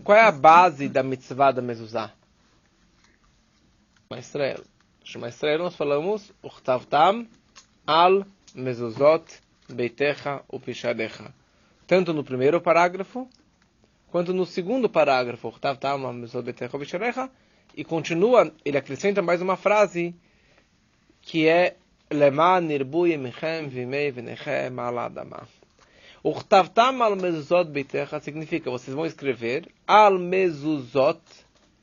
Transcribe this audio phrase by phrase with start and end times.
[0.00, 2.12] qual é a base da mitzvah da mezuzah?
[4.08, 4.64] Shema Israel.
[5.04, 7.26] Shema Israel nós falamos Uchtavtam
[7.86, 8.24] al
[8.54, 9.24] mezuzot
[9.68, 11.32] beitecha upishadecha.
[11.86, 13.28] Tanto no primeiro parágrafo,
[14.10, 17.30] quanto no segundo parágrafo, Uchtavtam al mezuzot beitecha upishadecha,
[17.76, 20.14] e continua, ele acrescenta mais uma frase,
[21.22, 21.76] que é
[22.10, 24.98] Lema nirbu yemichem vimei venechem al
[26.22, 26.36] adama.
[26.36, 31.20] Uchtavtam al mezuzot beitecha significa, vocês vão escrever al mezuzot,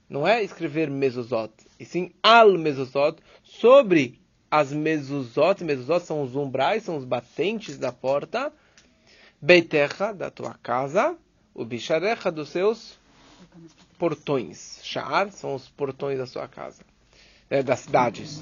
[0.10, 6.84] não é escrever mezuzot, e sim al mezuzot, sobre as mezuzot, mezuzot são os umbrais,
[6.84, 8.52] são os batentes da porta,
[9.42, 11.16] beitecha, da tua casa,
[11.54, 12.98] o bicharecha, dos seus
[13.98, 14.80] portões.
[14.84, 16.82] Sha'ar são os portões da sua casa,
[17.50, 18.42] é, das cidades.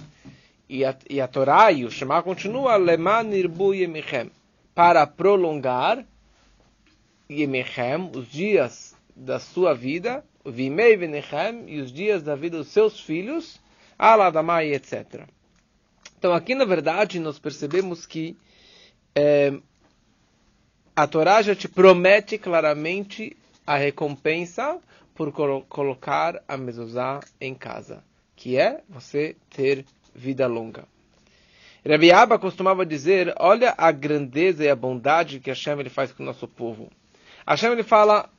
[0.70, 4.30] E a, e a Torá e o Shema continua, leman irbu yemichem,
[4.78, 6.06] para prolongar
[7.28, 13.00] yemichem, os dias da sua vida, Vimei Venechem, e os dias da vida dos seus
[13.00, 13.60] filhos,
[13.98, 15.24] Aladamai, etc.
[16.20, 18.38] Então aqui na verdade nós percebemos que
[19.16, 19.52] é,
[20.96, 24.80] a Torá já te promete claramente a recompensa
[25.16, 28.04] por colo colocar a mezuzá em casa,
[28.36, 30.88] que é você ter vida longa.
[31.88, 36.22] Rabi Abba costumava dizer, olha a grandeza e a bondade que Hashem ele faz com
[36.22, 36.90] o nosso povo.
[37.48, 38.30] Hashem ele fala,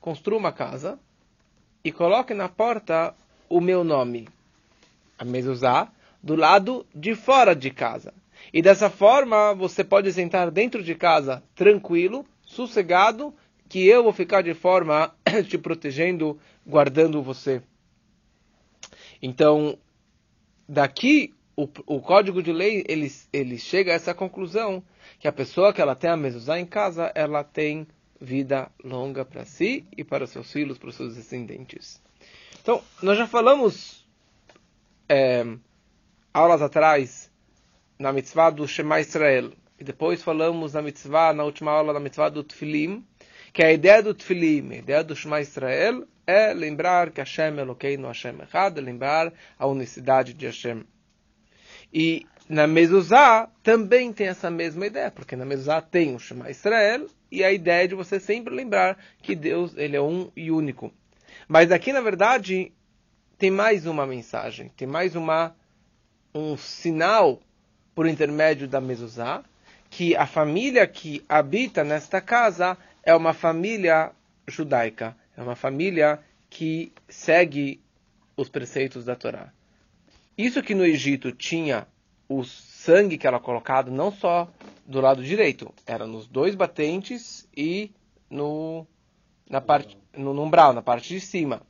[0.00, 0.98] construa uma casa,
[1.84, 3.14] e coloque na porta
[3.46, 4.26] o meu nome,
[5.18, 8.14] a mezuzá, do lado de fora de casa.
[8.52, 13.34] E dessa forma você pode sentar dentro de casa tranquilo, sossegado,
[13.68, 15.14] que eu vou ficar de forma
[15.46, 17.62] te protegendo, guardando você.
[19.20, 19.78] Então,
[20.66, 24.82] daqui o, o código de lei ele, ele chega a essa conclusão
[25.18, 27.86] que a pessoa que ela tem a mezuzá em casa, ela tem
[28.20, 32.02] vida longa para si e para seus filhos, para os seus descendentes.
[32.62, 34.04] Então, nós já falamos
[35.08, 35.44] é,
[36.32, 37.30] aulas atrás
[37.98, 39.52] na mitzvah do Shema Israel.
[39.78, 43.04] E depois falamos na mitzvah, na última aula, na mitzvah do Tfilim,
[43.52, 47.96] que a ideia do Tfilim, a ideia do Shema Israel, é lembrar que Hashem é
[47.96, 50.84] no Hashem Echad, lembrar a unicidade de Hashem.
[51.94, 57.06] E na Mezuzá também tem essa mesma ideia, porque na Mezuzá tem o Shema Israel
[57.30, 60.92] e a ideia de você sempre lembrar que Deus ele é um e único.
[61.46, 62.72] Mas aqui, na verdade,
[63.38, 65.54] tem mais uma mensagem, tem mais uma
[66.34, 67.40] um sinal
[67.94, 69.44] por intermédio da Mezuzá,
[69.88, 74.10] que a família que habita nesta casa é uma família
[74.48, 76.18] judaica, é uma família
[76.50, 77.80] que segue
[78.36, 79.52] os preceitos da Torá.
[80.36, 81.86] Isso que no Egito tinha
[82.28, 84.48] o sangue que era colocado não só
[84.86, 87.90] do lado direito, era nos dois batentes e
[88.28, 88.86] no
[89.48, 91.62] na parte no, umbral, na parte de cima.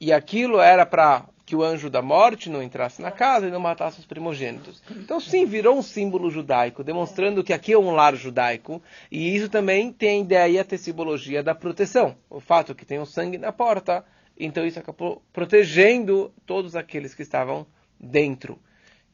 [0.00, 3.58] E aquilo era para que o anjo da morte não entrasse na casa e não
[3.58, 4.82] matasse os primogênitos.
[4.90, 9.48] Então, sim, virou um símbolo judaico, demonstrando que aqui é um lar judaico, e isso
[9.48, 12.16] também tem ideia a simbologia da proteção.
[12.30, 14.04] O fato que tem o sangue na porta,
[14.38, 17.66] então isso acabou protegendo todos aqueles que estavam
[18.00, 18.58] dentro.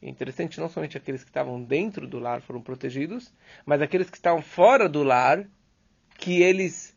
[0.00, 3.32] É interessante, não somente aqueles que estavam dentro do lar foram protegidos,
[3.64, 5.44] mas aqueles que estavam fora do lar,
[6.16, 6.94] que eles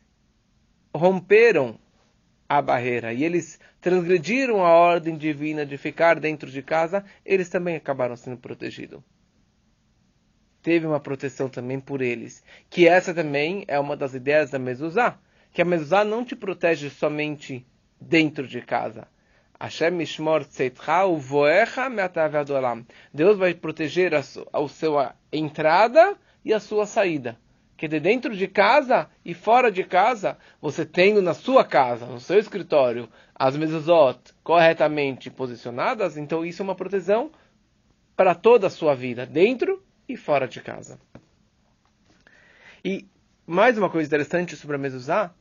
[0.93, 1.79] romperam
[2.47, 7.75] a barreira e eles transgrediram a ordem divina de ficar dentro de casa, eles também
[7.75, 9.01] acabaram sendo protegidos.
[10.61, 15.17] Teve uma proteção também por eles, que essa também é uma das ideias da mezuzá,
[15.53, 17.65] que a mezuzá não te protege somente
[17.99, 19.07] dentro de casa,
[19.59, 22.31] Hashem mishmor tzeitcha uvoecha me'atav
[23.13, 26.15] Deus vai proteger a, a sua entrada
[26.45, 27.37] e a sua saída.
[27.75, 32.19] Que de dentro de casa e fora de casa, você tendo na sua casa, no
[32.21, 37.29] seu escritório, as mezuzot corretamente posicionadas, então isso é uma proteção
[38.15, 40.99] para toda a sua vida, dentro e fora de casa.
[42.83, 43.05] E
[43.45, 45.33] mais uma coisa interessante sobre a mezuzá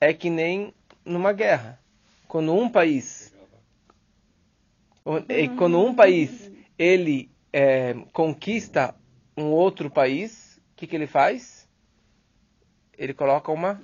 [0.00, 0.72] é que nem
[1.04, 1.80] numa guerra.
[2.26, 3.32] Quando um país
[5.56, 8.94] quando um país ele é, conquista
[9.36, 11.68] um outro país, o que, que ele faz?
[12.96, 13.80] Ele coloca uma,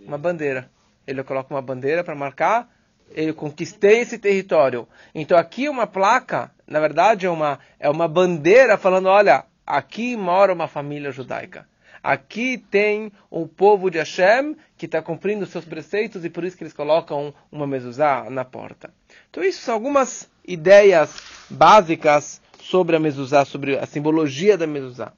[0.00, 0.70] uma bandeira.
[1.06, 2.68] Ele coloca uma bandeira para marcar,
[3.10, 4.86] ele conquistei esse território.
[5.14, 10.52] Então aqui uma placa, na verdade é uma, é uma bandeira falando, olha, aqui mora
[10.52, 11.68] uma família judaica.
[12.02, 16.62] Aqui tem o povo de Hashem que está cumprindo seus preceitos e por isso que
[16.62, 18.92] eles colocam uma mezuzá na porta.
[19.28, 21.16] Então isso são algumas ideias
[21.48, 25.12] básicas sobre a mezuzá, sobre a simbologia da mezuzá.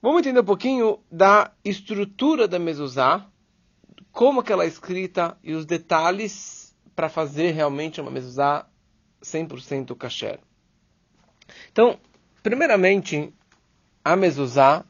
[0.00, 3.26] Vamos entender um pouquinho da estrutura da mezuzá,
[4.12, 8.66] como que ela é escrita e os detalhes para fazer realmente uma mezuzá
[9.22, 10.38] 100% kasher.
[11.72, 11.98] Então,
[12.42, 13.32] primeiramente,
[14.04, 14.84] a mezuzá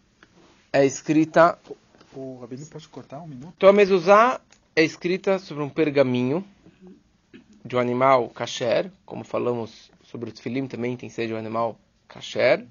[0.72, 1.58] é escrita...
[2.14, 3.52] O Rabino, posso cortar um minuto?
[3.56, 4.40] Então, a mezuzá
[4.74, 6.44] é escrita sobre um pergaminho
[7.64, 11.37] de um animal kasher, como falamos sobre o tefilim também tem que ser de um
[11.37, 12.66] animal kasher,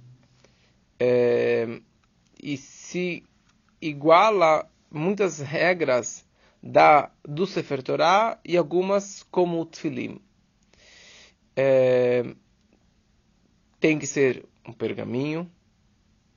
[1.00, 1.80] é,
[2.42, 3.24] e se
[3.82, 6.26] iguala muitas regras
[6.62, 10.20] da, do Sefer Torah e algumas como o tefilim.
[11.56, 12.24] É,
[13.80, 15.50] tem que ser um pergaminho,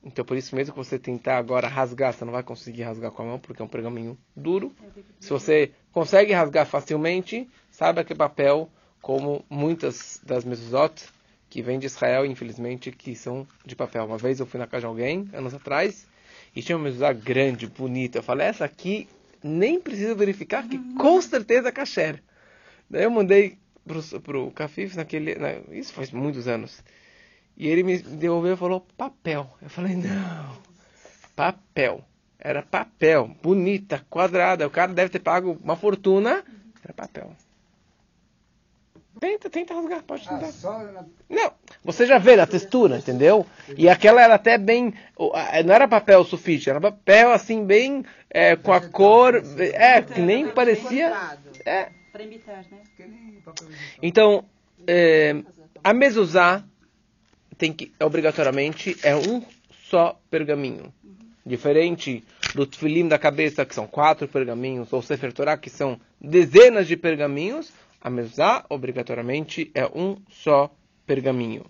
[0.03, 3.21] então por isso mesmo que você tentar agora rasgar, você não vai conseguir rasgar com
[3.21, 4.73] a mão, porque é um pergaminho duro.
[5.19, 8.69] Se você consegue rasgar facilmente, saiba que é papel
[9.01, 11.09] como muitas das mezuzot
[11.49, 14.05] que vêm de Israel, infelizmente, que são de papel.
[14.05, 16.07] Uma vez eu fui na casa de alguém, anos atrás,
[16.55, 18.19] e tinha uma mezuzá grande, bonita.
[18.19, 19.07] Eu falei, essa aqui
[19.43, 22.23] nem precisa verificar, que com certeza é kasher.
[22.89, 25.35] Daí eu mandei pro, pro Cafif naquele...
[25.35, 26.81] Na, isso faz muitos anos.
[27.57, 29.49] E ele me devolveu e falou, papel.
[29.61, 30.57] Eu falei, não,
[31.35, 32.03] papel.
[32.39, 34.65] Era papel, bonita, quadrada.
[34.65, 36.43] O cara deve ter pago uma fortuna.
[36.83, 37.35] Era papel.
[39.19, 40.47] Tenta, tenta rasgar, pode tentar.
[40.47, 40.83] Ah, só...
[41.29, 41.51] Não,
[41.83, 43.45] você já vê a textura, entendeu?
[43.77, 44.95] E aquela era até bem.
[45.63, 48.03] Não era papel sulfite, era papel assim, bem.
[48.27, 49.35] É, com a cor.
[49.59, 51.37] É, que nem parecia.
[51.63, 51.89] É.
[52.67, 52.79] né?
[54.01, 54.43] Então,
[54.87, 55.43] é,
[55.83, 56.65] a mezuzá
[57.61, 59.43] tem que, obrigatoriamente, é um
[59.87, 60.91] só pergaminho.
[61.45, 62.23] Diferente
[62.55, 66.97] do tefilim da cabeça, que são quatro pergaminhos, ou Sefer Torah, que são dezenas de
[66.97, 67.71] pergaminhos,
[68.01, 70.73] a mezuzá, obrigatoriamente, é um só
[71.05, 71.63] pergaminho.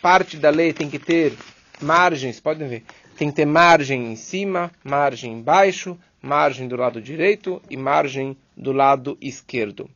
[0.00, 1.34] Parte da lei tem que ter
[1.82, 2.84] margens, podem ver,
[3.16, 8.70] tem que ter margem em cima, margem embaixo, margem do lado direito e margem do
[8.70, 9.90] lado esquerdo.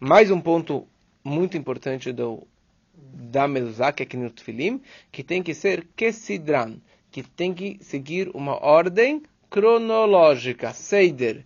[0.00, 0.88] Mais um ponto
[1.22, 2.46] muito importante do,
[3.14, 6.76] da mezuzá, que é aqui no Tfilim, que tem que ser kesidran,
[7.10, 11.44] que tem que seguir uma ordem cronológica, seider,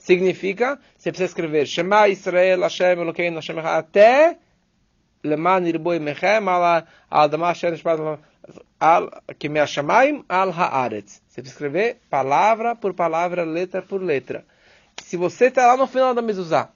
[0.00, 4.38] Significa, você precisa escrever Shema Israel Hashem Elokeinu Hashem até
[5.22, 7.74] Leman Irboi Mechem al Adama Hashem
[8.80, 11.20] al Kimei Hashemayim al Haaretz.
[11.28, 14.42] Você precisa escrever palavra por palavra, letra por letra.
[15.02, 16.70] Se você está lá no final da mezuzá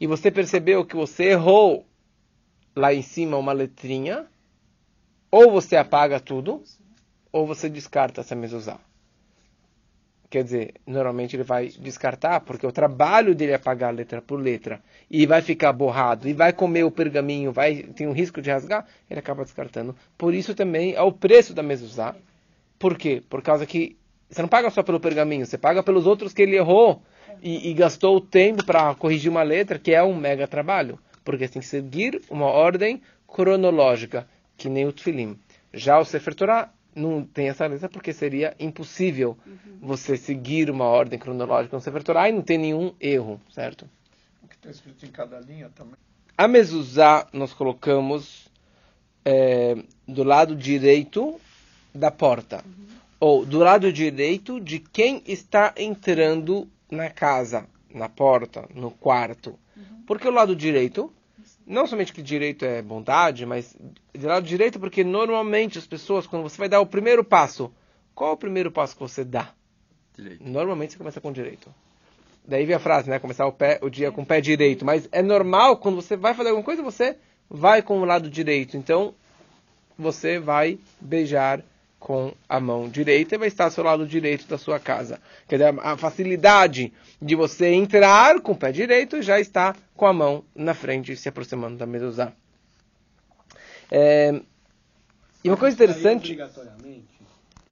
[0.00, 1.86] e você percebeu que você errou
[2.74, 4.26] lá em cima uma letrinha,
[5.30, 6.62] ou você apaga tudo,
[7.32, 8.78] ou você descarta essa mezuzá.
[10.28, 14.80] Quer dizer, normalmente ele vai descartar, porque o trabalho dele é pagar letra por letra,
[15.10, 18.86] e vai ficar borrado, e vai comer o pergaminho, vai tem um risco de rasgar,
[19.08, 19.94] ele acaba descartando.
[20.16, 22.14] Por isso também é o preço da mezuzá.
[22.78, 23.22] Por quê?
[23.28, 23.96] Por causa que
[24.30, 27.02] você não paga só pelo pergaminho, você paga pelos outros que ele errou
[27.42, 30.98] e, e gastou o tempo para corrigir uma letra, que é um mega trabalho.
[31.30, 35.38] Porque tem que seguir uma ordem cronológica, que nem o Tfilim.
[35.72, 39.78] Já o Sefer Torah não tem essa letra porque seria impossível uhum.
[39.80, 43.88] você seguir uma ordem cronológica no Sefer Torah e não ter nenhum erro, certo?
[44.42, 45.94] O que está escrito em cada linha também.
[46.36, 48.48] A mezuzá nós colocamos
[49.24, 49.76] é,
[50.08, 51.40] do lado direito
[51.94, 52.64] da porta.
[52.66, 52.86] Uhum.
[53.20, 59.56] Ou do lado direito de quem está entrando na casa, na porta, no quarto.
[59.76, 60.02] Uhum.
[60.08, 61.12] Porque o lado direito
[61.70, 63.76] não somente que direito é bondade, mas
[64.12, 67.72] de lado direito porque normalmente as pessoas, quando você vai dar o primeiro passo,
[68.14, 69.50] qual é o primeiro passo que você dá?
[70.16, 70.42] Direito.
[70.42, 71.72] Normalmente você começa com direito.
[72.44, 73.20] Daí vem a frase, né?
[73.20, 74.84] Começar o, pé, o dia com o pé direito.
[74.84, 77.16] Mas é normal, quando você vai fazer alguma coisa, você
[77.48, 78.76] vai com o lado direito.
[78.76, 79.14] Então,
[79.96, 81.62] você vai beijar
[82.00, 85.20] com a mão direita e vai estar ao seu lado direito da sua casa.
[85.46, 90.12] Quer dizer, a facilidade de você entrar com o pé direito já está com a
[90.12, 92.32] mão na frente, se aproximando da mezuzá.
[93.90, 94.40] É,
[95.44, 96.38] e uma coisa interessante,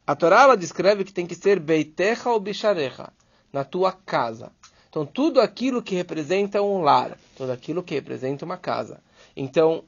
[0.06, 3.11] a Torá ela descreve que tem que ser beitecha ou bicharecha,
[3.50, 4.52] na tua casa.
[4.90, 9.00] Então, tudo aquilo que representa um lar, tudo aquilo que representa uma casa.
[9.35, 9.85] Então,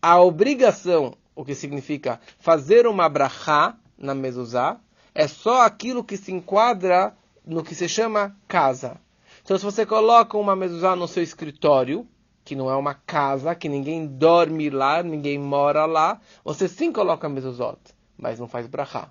[0.00, 4.80] a obrigação o que significa fazer uma brachá na mezuzá,
[5.14, 7.14] é só aquilo que se enquadra
[7.46, 8.96] no que se chama casa.
[9.44, 12.08] Então, se você coloca uma mezuzá no seu escritório,
[12.42, 17.28] que não é uma casa, que ninguém dorme lá, ninguém mora lá, você sim coloca
[17.28, 17.78] mezuzot,
[18.16, 19.10] mas não faz brachá.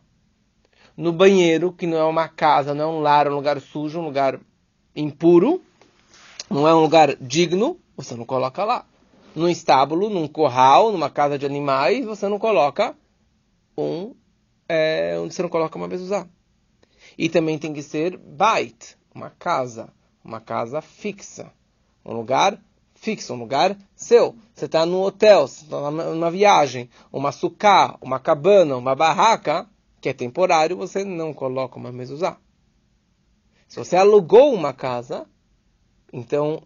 [0.98, 4.00] No banheiro, que não é uma casa, não é um lar, é um lugar sujo,
[4.00, 4.39] um lugar
[4.96, 5.62] impuro,
[6.50, 8.86] não é um lugar digno, você não coloca lá
[9.35, 12.95] num estábulo, num corral, numa casa de animais, você não coloca
[13.77, 14.15] um,
[14.67, 16.27] é, você não coloca uma mezuzá.
[17.17, 21.51] E também tem que ser bait, uma casa, uma casa fixa,
[22.03, 22.59] um lugar
[22.95, 24.35] fixo, um lugar seu.
[24.53, 29.69] Você está no hotel, você está numa viagem, uma sucá, uma cabana, uma barraca,
[30.01, 32.37] que é temporário, você não coloca uma mezuzá.
[33.67, 35.27] Se você alugou uma casa,
[36.13, 36.63] então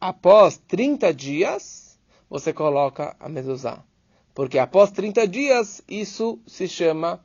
[0.00, 1.87] após 30 dias,
[2.28, 3.82] você coloca a mezuzá.
[4.34, 7.24] Porque após 30 dias, isso se chama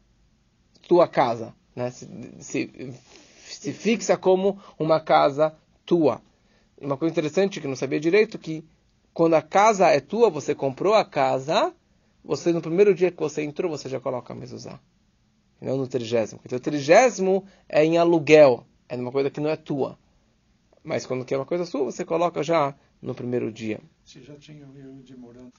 [0.88, 1.54] tua casa.
[1.76, 1.90] Né?
[1.92, 2.08] Se,
[2.40, 2.94] se,
[3.46, 5.56] se fixa como uma casa
[5.86, 6.22] tua.
[6.80, 8.66] Uma coisa interessante que eu não sabia direito, que
[9.14, 11.74] quando a casa é tua, você comprou a casa,
[12.24, 14.80] você no primeiro dia que você entrou, você já coloca a mezuzá.
[15.62, 16.42] Não no trigésimo.
[16.44, 19.98] Então o trigésimo é em aluguel, é uma coisa que não é tua.
[20.84, 23.80] Mas quando quer uma coisa sua, você coloca já no primeiro dia.
[24.06, 25.52] Se já tinha o.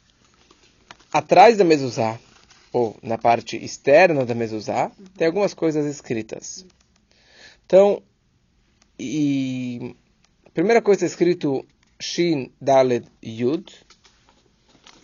[1.13, 2.19] Atrás da mezuzá,
[2.73, 6.67] ou na parte externa da mezuzá, tem algumas coisas escritas.
[7.65, 8.03] Então,
[8.99, 9.95] e
[10.45, 11.65] a primeira coisa é escrito
[12.01, 13.73] Shin Daled Yud,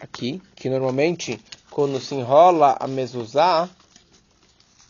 [0.01, 3.71] aqui, que normalmente quando se enrola a mezuzá,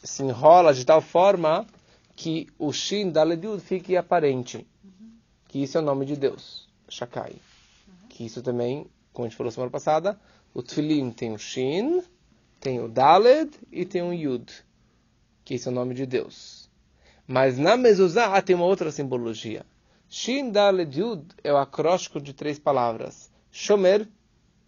[0.03, 1.67] se enrola de tal forma
[2.17, 4.67] que o Shin Daled Yud fique aparente
[5.51, 7.35] que isso é o nome de Deus, Shakai.
[8.21, 10.21] Que isso também, como a gente falou semana passada,
[10.53, 12.03] o Tfilim tem o Shin,
[12.61, 14.53] tem o Daled e tem o Yud,
[15.43, 16.69] que isso é o nome de Deus.
[17.27, 19.65] Mas na mezuzá tem uma outra simbologia.
[20.07, 23.33] Shin, Daled, Yud é o acróstico de três palavras.
[23.51, 24.07] Shomer,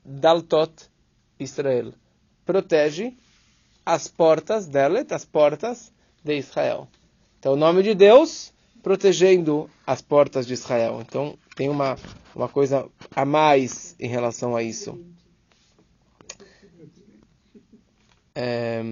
[0.03, 0.89] Daltot,
[1.39, 1.93] Israel.
[2.47, 3.15] Protege
[3.85, 5.93] as portas, Dalet, as portas
[6.25, 6.89] de Israel.
[7.39, 8.51] Então o nome de Deus
[8.83, 11.03] protegendo as portas de Israel.
[11.03, 11.97] Então, tem uma,
[12.35, 14.99] uma coisa a mais em relação a isso.
[18.35, 18.83] É,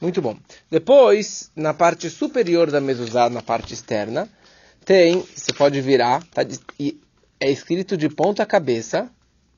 [0.00, 0.36] muito bom.
[0.70, 4.28] Depois, na parte superior da mezuzá, na parte externa,
[4.84, 6.42] tem, você pode virar, tá,
[7.40, 9.10] é escrito de ponta cabeça,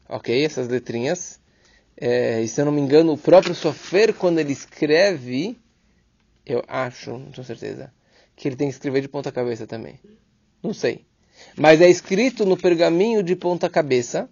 [0.09, 0.45] ok?
[0.45, 1.41] Essas letrinhas.
[1.97, 5.59] É, e se eu não me engano, o próprio Sofer, quando ele escreve,
[6.47, 7.93] eu acho, não tenho certeza,
[8.37, 10.01] que ele tem que escrever de ponta cabeça também.
[10.63, 11.08] Não sei.
[11.57, 14.29] Mas é escrito no pergaminho de ponta cabeça.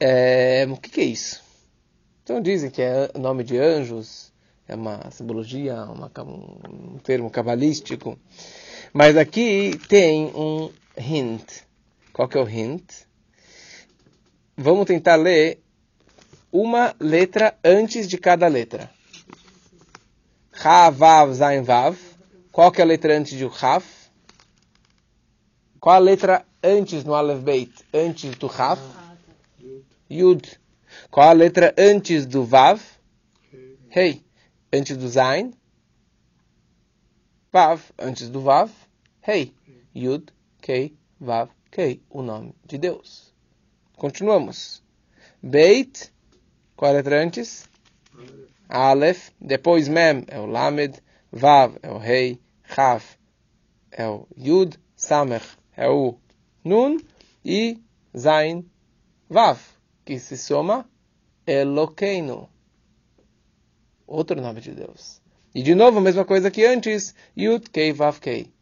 [0.00, 1.42] É, o que, que, é isso?
[2.22, 4.32] Então dizem que é nome de anjos,
[4.66, 8.18] é uma simbologia, uma, um termo cabalístico.
[8.92, 11.62] Mas aqui tem um hint.
[12.12, 12.82] Qual que é o hint?
[14.56, 15.62] Vamos tentar ler
[16.50, 18.90] uma letra antes de cada letra.
[20.62, 21.96] Ha, Vav, Zain, Vav.
[22.52, 24.01] Qual que é a letra antes do Raf?
[25.82, 27.72] Qual a letra antes no Aleph Beit?
[27.92, 28.78] Antes do Raf?
[30.08, 30.60] Yud.
[31.10, 32.80] Qual a letra antes do Vav?
[33.88, 34.24] Rei.
[34.72, 35.52] Antes do Zain?
[37.52, 37.82] Vav.
[37.98, 38.70] Antes do Vav?
[39.22, 39.52] Rei.
[39.92, 42.00] Yud, Kei, Vav, Kei.
[42.08, 43.34] O nome de Deus.
[43.96, 44.84] Continuamos.
[45.42, 46.12] Beit.
[46.76, 47.68] Qual a letra antes?
[48.68, 49.32] Aleph.
[49.40, 51.02] Depois Mem é o Lamed.
[51.32, 52.40] Vav é o rei,
[52.72, 53.16] Chaf
[53.90, 56.16] é o Yud, Samech é o
[56.64, 56.98] Nun
[57.44, 57.78] e
[58.16, 58.64] Zain,
[59.28, 59.58] Vav,
[60.04, 60.88] que se soma
[61.46, 62.48] Eloqueino,
[64.06, 65.20] outro nome de Deus.
[65.54, 68.52] E de novo, a mesma coisa que antes, Yud, Kei, Vav, Kei.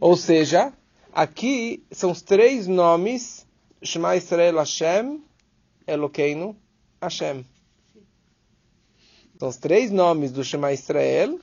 [0.00, 0.72] Ou seja,
[1.12, 3.46] aqui são os três nomes,
[3.82, 5.22] Shema Israel Hashem,
[5.86, 6.56] Eloqueino,
[7.00, 7.44] Hashem.
[9.38, 11.38] São os três nomes do Shema Israel,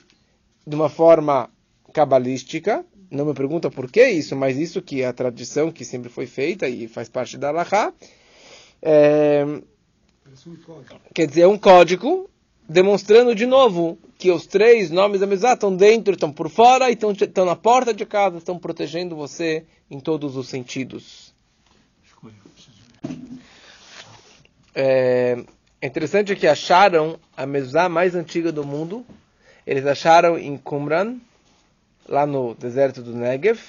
[0.66, 1.50] de uma forma
[1.94, 2.86] cabalística.
[3.12, 6.28] Não me pergunta por que isso, mas isso que é a tradição que sempre foi
[6.28, 7.92] feita e faz parte da Allahá.
[8.82, 9.44] É,
[11.14, 12.30] quer dizer, é um código
[12.70, 16.94] demonstrando de novo que os três nomes da Mizá estão dentro, estão por fora e
[16.94, 21.34] estão, estão na porta de casa, estão protegendo você em todos os sentidos.
[24.76, 25.44] É,
[25.82, 29.04] é interessante que acharam a Mezuzá mais antiga do mundo,
[29.66, 31.18] eles acharam em Qumran,
[32.10, 33.62] lá no deserto do Negev,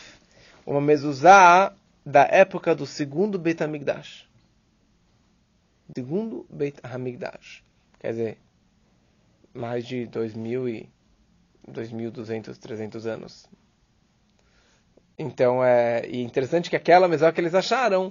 [0.66, 1.72] uma mezuzá
[2.04, 4.26] da época do segundo Beit HaMikdash.
[5.94, 7.62] Segundo Beit HaMikdash.
[7.98, 8.38] Quer dizer,
[9.52, 10.88] mais de 2.000 e
[11.70, 13.46] 2.200, 300 anos.
[15.18, 18.10] Então, é e interessante que aquela mezuzá que eles acharam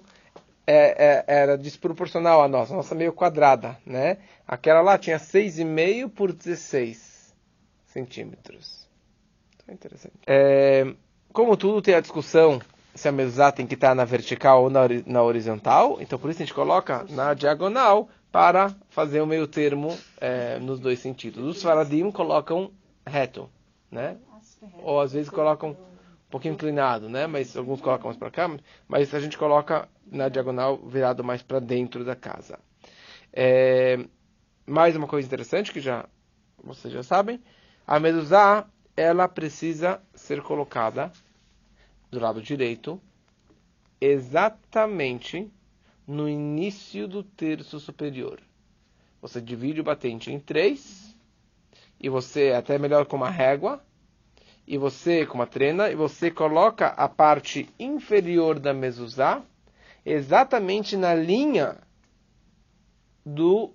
[0.67, 2.74] é, é, era desproporcional à nossa.
[2.74, 4.19] A nossa meio quadrada, né?
[4.48, 7.33] Aquela lá tinha 6,5 por 16
[7.88, 8.88] centímetros.
[9.70, 10.16] Então, interessante.
[10.26, 10.94] É,
[11.32, 12.62] como tudo tem a discussão
[12.94, 16.42] se a mesa tem que estar na vertical ou na, na, horizontal, então por isso
[16.42, 21.44] a gente coloca na diagonal para fazer o meio termo é, nos dois sentidos.
[21.44, 22.72] Os faradim colocam
[23.06, 23.50] reto,
[23.90, 24.18] né?
[24.84, 27.26] ou às vezes colocam um pouquinho inclinado, né?
[27.28, 28.50] Mas alguns colocam mais para cá,
[28.88, 32.60] mas a gente coloca na diagonal virado mais para dentro da casa.
[33.32, 33.98] É,
[34.66, 36.06] mais uma coisa interessante que já
[36.62, 37.42] vocês já sabem,
[37.88, 38.68] a mezuzá
[39.00, 41.10] ela precisa ser colocada
[42.12, 43.01] do lado direito,
[44.01, 45.50] exatamente
[46.06, 48.41] no início do terço superior.
[49.22, 51.15] Você divide o batente em três,
[51.98, 53.82] e você, é até melhor com uma régua,
[54.68, 59.41] e você com uma trena, e você coloca a parte inferior da mezuzá
[60.06, 61.77] exatamente na linha
[63.25, 63.74] do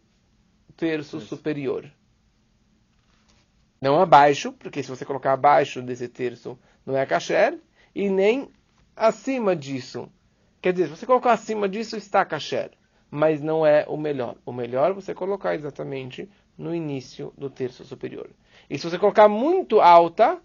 [0.77, 1.91] terço superior.
[3.85, 7.59] Não abaixo, porque se você colocar abaixo desse terço não é kasher,
[7.95, 8.49] e nem
[8.97, 10.09] acima disso.
[10.63, 12.71] Quer dizer, se você colocar acima disso está kasher,
[13.11, 14.37] mas não é o melhor.
[14.47, 16.27] O melhor é você colocar exatamente
[16.57, 18.31] no início do terço superior.
[18.71, 20.41] E se você colocar muito alta,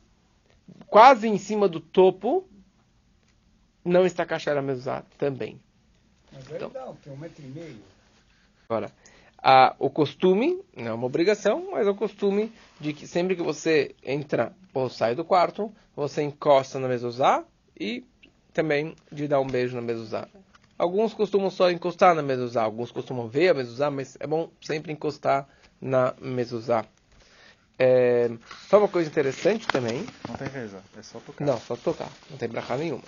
[0.87, 2.45] quase em cima do topo,
[3.85, 5.61] não está kasher a mesuzá também.
[6.33, 7.81] Mas é então, legal, tem um metro e meio.
[8.67, 8.91] Agora,
[9.41, 13.41] a, o costume, não é uma obrigação, mas é o costume de que sempre que
[13.41, 17.43] você entra ou sai do quarto, você encosta na mezuzá
[17.79, 18.05] e
[18.53, 20.27] também de dar um beijo na mezuzá.
[20.77, 24.91] Alguns costumam só encostar na mezuzá, alguns costumam ver a mezuzá, mas é bom sempre
[24.91, 25.47] encostar
[25.81, 26.85] na mezuzá.
[27.77, 28.29] É,
[28.69, 30.05] só uma coisa interessante também.
[30.27, 31.45] Não tem reza, é só tocar.
[31.45, 33.03] Não, só tocar, não tem brachá nenhuma.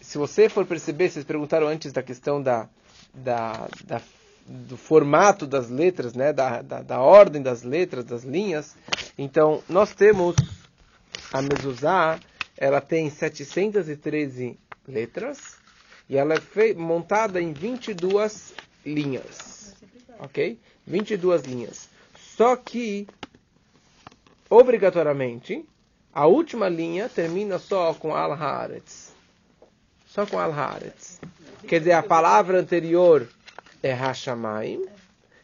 [0.00, 2.68] Se você for perceber, vocês perguntaram antes da questão da,
[3.12, 4.00] da, da
[4.46, 8.76] do formato das letras, né, da, da, da, ordem das letras, das linhas.
[9.16, 10.36] Então, nós temos
[11.32, 12.20] a mezuzá,
[12.56, 15.56] ela tem 713 letras
[16.08, 19.74] e ela é montada em 22 linhas.
[20.18, 20.58] Ok?
[20.86, 21.88] 22 linhas.
[22.36, 23.06] Só que,
[24.50, 25.64] obrigatoriamente,
[26.12, 29.12] a última linha termina só com al-haaretz.
[30.06, 31.20] Só com al-haaretz.
[31.66, 33.26] Quer dizer, a palavra anterior
[33.84, 34.86] é Hashamayim.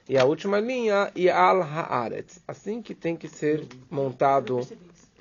[0.08, 2.40] E a última linha, e al haaretz.
[2.48, 4.66] Assim que tem que ser montado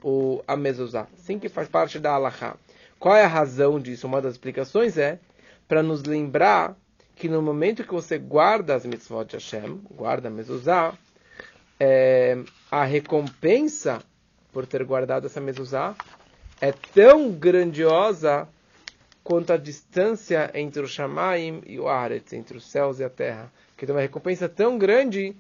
[0.02, 1.06] o, a mezuzá.
[1.22, 2.56] Assim que faz parte da alahá.
[2.98, 4.08] Qual é a razão disso?
[4.08, 5.20] Uma das explicações é
[5.68, 6.76] para nos lembrar
[7.16, 10.94] que no momento que você guarda as mitzvot de Hashem, guarda a mezuzá,
[11.78, 12.38] é,
[12.72, 14.02] a recompensa
[14.54, 15.94] por ter guardado essa mezuzá
[16.62, 18.48] é tão grandiosa
[19.30, 23.54] quanto a distância entre o Shamaim e o Aretz, entre os céus e a terra.
[23.78, 25.36] Que tem uma recompensa tão grande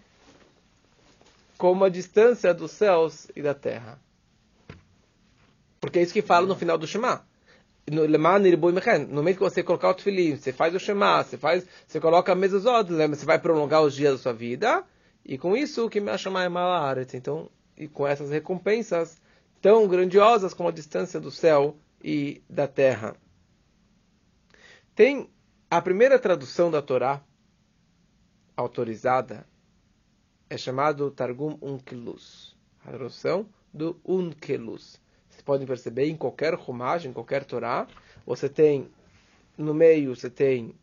[1.58, 4.00] como a distância dos céus e da terra.
[5.82, 7.26] Porque é isso que fala no final do Shema.
[7.90, 8.04] No
[9.16, 12.36] momento que você colocar o tefilim, você faz o Shema, você, faz, você coloca a
[12.36, 13.18] mesa lembra?
[13.18, 14.84] Você vai prolongar os dias da sua vida,
[15.26, 17.16] e com isso o que me chama é Malaret.
[17.16, 19.20] Então, e com essas recompensas
[19.60, 23.16] tão grandiosas como a distância do céu e da terra.
[25.00, 25.30] Tem
[25.72, 27.24] a primeira tradução da Torá
[28.58, 29.48] autorizada
[30.50, 32.54] é chamado Targum Unkelus,
[32.86, 35.00] a tradução do Unkelus.
[35.30, 37.88] Vocês podem perceber em qualquer romagem, em qualquer Torá,
[38.26, 38.90] você tem
[39.58, 40.76] no meio você tem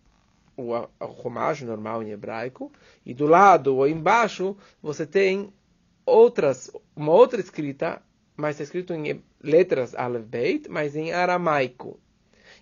[0.57, 2.73] o romagem normal em hebraico
[3.05, 5.53] e do lado ou embaixo você tem
[6.07, 8.01] outras uma outra escrita,
[8.35, 12.01] mas está escrito em letras Aleph Beit, mas em aramaico.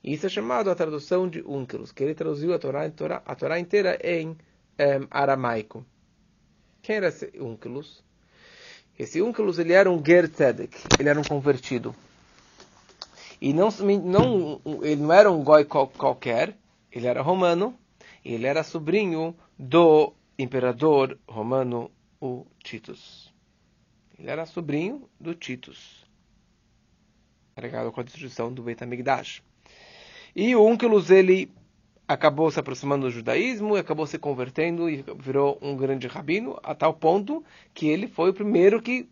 [0.04, 2.84] E isso é chamado a tradução de Unkelus, que ele traduziu a Torá,
[3.24, 4.36] a Torá, inteira em um,
[5.10, 5.82] aramaico.
[6.82, 8.04] Quem era esse Unkelus?
[8.98, 11.96] Esse Unkelus ele era um Ger Tzedek, ele era um convertido.
[13.40, 13.70] E não,
[14.04, 16.54] não, ele não era um goi qualquer,
[16.92, 17.74] ele era romano,
[18.22, 21.90] ele era sobrinho do imperador romano,
[22.20, 23.32] o Titus.
[24.18, 26.04] Ele era sobrinho do Titus,
[27.56, 29.42] carregado com a destruição do Beit HaMikdash.
[30.34, 31.50] E o Unkelus, ele
[32.06, 36.92] acabou se aproximando do judaísmo, acabou se convertendo e virou um grande rabino, a tal
[36.94, 39.08] ponto que ele foi o primeiro que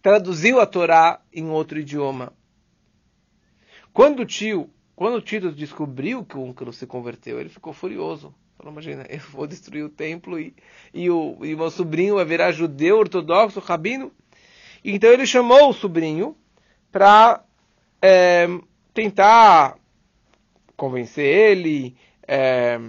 [0.00, 2.32] traduziu a Torá em outro idioma.
[3.92, 8.34] Quando o tio, quando o Tito descobriu que o Unkelus se converteu, ele ficou furioso.
[8.56, 10.54] Falou, imagina, eu vou destruir o templo e,
[10.92, 14.12] e, o, e meu sobrinho vai virar judeu ortodoxo, rabino.
[14.84, 16.36] Então ele chamou o sobrinho
[16.92, 17.42] para
[18.00, 18.60] é, eh,
[18.92, 19.76] tentar
[20.76, 22.80] convencer ele, é,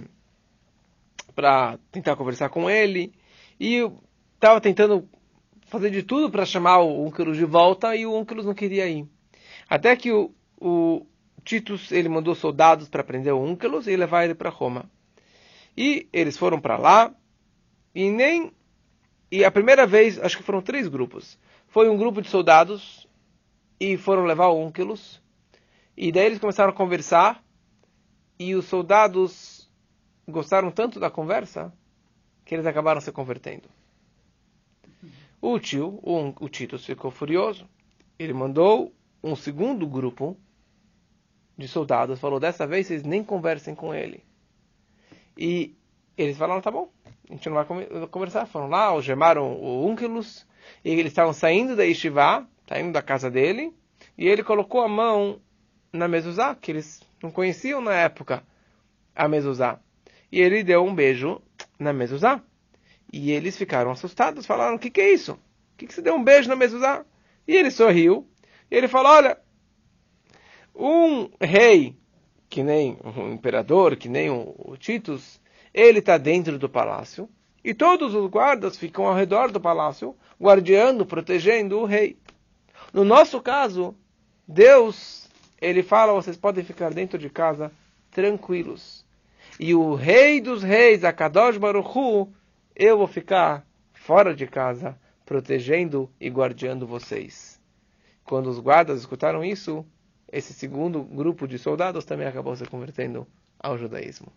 [1.34, 3.12] para tentar conversar com ele.
[3.58, 3.88] E
[4.34, 5.08] estava tentando
[5.66, 9.06] fazer de tudo para chamar o Unkelus de volta e o Unkelus não queria ir.
[9.68, 11.06] Até que o, o
[11.44, 14.90] Titus ele mandou soldados para prender o Unkelus e levar ele para Roma.
[15.76, 17.14] E eles foram para lá
[17.94, 18.52] e nem
[19.30, 21.38] e a primeira vez, acho que foram três grupos.
[21.66, 23.08] Foi um grupo de soldados
[23.78, 25.20] e foram levar o Unkelus.
[25.96, 27.42] E daí eles começaram a conversar
[28.38, 29.68] e os soldados
[30.28, 31.72] gostaram tanto da conversa
[32.44, 33.68] que eles acabaram se convertendo.
[35.40, 37.68] O tio, o, o Titus, ficou furioso.
[38.18, 40.36] Ele mandou um segundo grupo
[41.56, 44.24] de soldados, falou: dessa vez vocês nem conversem com ele.
[45.36, 45.74] E
[46.16, 46.90] eles falaram: tá bom,
[47.28, 47.66] a gente não vai
[48.08, 48.46] conversar.
[48.46, 50.46] Foram lá, algemaram o Unkelus,
[50.84, 53.74] e eles estavam saindo da Yeshiva, saindo da casa dele,
[54.16, 55.40] e ele colocou a mão
[55.92, 58.42] na mezuzá, que eles não conheciam na época
[59.14, 59.80] a mezuzá.
[60.30, 61.40] E ele deu um beijo
[61.78, 62.42] na mezuzá.
[63.12, 65.32] E eles ficaram assustados, falaram: o que, que é isso?
[65.32, 67.04] O que, que você deu um beijo na mezuzá?
[67.46, 68.28] E ele sorriu,
[68.70, 69.38] e ele falou: olha,
[70.74, 71.96] um rei,
[72.48, 75.40] que nem um imperador, que nem o Titus,
[75.72, 77.28] ele está dentro do palácio,
[77.64, 82.18] e todos os guardas ficam ao redor do palácio, guardiando, protegendo o rei.
[82.92, 83.94] No nosso caso,
[84.46, 85.25] Deus,
[85.66, 87.72] ele fala: vocês podem ficar dentro de casa
[88.10, 89.04] tranquilos.
[89.58, 92.32] E o rei dos reis, Akadosh Baruch Hu,
[92.74, 97.60] eu vou ficar fora de casa, protegendo e guardiando vocês.
[98.24, 99.84] Quando os guardas escutaram isso,
[100.30, 103.26] esse segundo grupo de soldados também acabou se convertendo
[103.58, 104.28] ao judaísmo.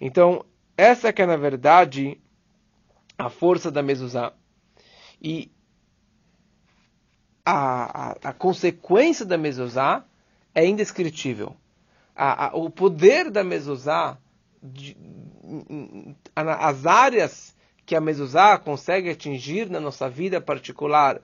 [0.00, 0.44] Então,
[0.76, 2.18] essa que é, na verdade,
[3.18, 4.32] a força da mezuzá.
[5.20, 5.50] E
[7.44, 10.04] a, a, a consequência da mezuzá
[10.54, 11.56] é indescritível.
[12.14, 14.18] A, a, o poder da mezuzá,
[14.62, 14.96] de,
[16.34, 21.20] as áreas que a mezuzá consegue atingir na nossa vida particular,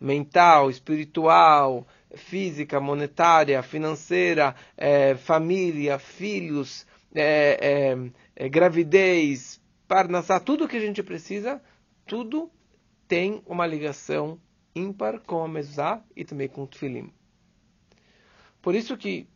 [0.00, 7.94] mental, espiritual, física, monetária, financeira, é, família, filhos, é,
[8.34, 11.60] é, gravidez, parnassá, tudo que a gente precisa,
[12.06, 12.50] tudo
[13.06, 14.38] tem uma ligação
[14.80, 17.12] ímpar com a mezuzá e também com o tefilim.
[18.62, 19.26] Por isso que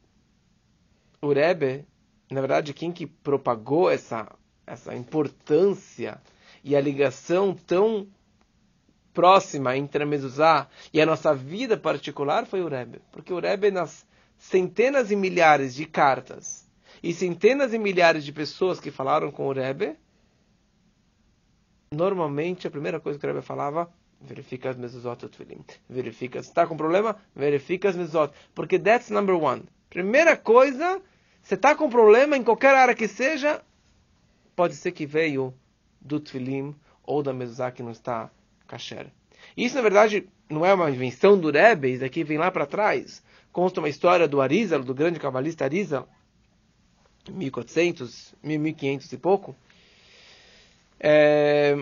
[1.21, 1.87] o Rebbe,
[2.31, 4.31] na verdade, quem que propagou essa,
[4.67, 6.21] essa importância
[6.63, 8.07] e a ligação tão
[9.13, 13.01] próxima entre a mezuzá e a nossa vida particular foi o Rebbe.
[13.13, 16.69] Porque o Rebbe, nas centenas e milhares de cartas
[17.03, 19.97] e centenas e milhares de pessoas que falaram com o Rebbe,
[21.91, 23.91] normalmente a primeira coisa que o Rebbe falava
[24.25, 25.65] verifica as mezuzot tefilim.
[25.89, 26.43] Verifica.
[26.43, 28.33] Se está com problema, verifica as mezuzot.
[28.55, 29.63] Porque that's number one.
[29.91, 31.01] Primeira coisa,
[31.43, 33.63] se está com problema em qualquer área que seja,
[34.57, 35.55] pode ser que veio
[36.01, 38.31] do tefilim ou da mezuzá que não está
[38.67, 39.07] kasher.
[39.57, 43.23] Isso, na verdade, não é uma invenção do Rebbe, isso aqui vem lá para trás.
[43.53, 46.09] Consta uma história do Arizal, do grande cabalista Arizal,
[47.31, 49.55] 1400, 1500 e pouco.
[50.99, 51.77] É,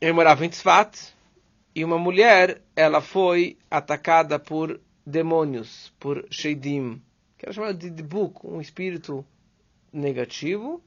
[0.00, 1.14] ele morava em Tzfat,
[1.74, 7.00] e uma mulher, ela foi atacada por demônios, por Sheidim,
[7.38, 9.24] que era chamado de Dibuk, um espírito
[9.92, 10.82] negativo,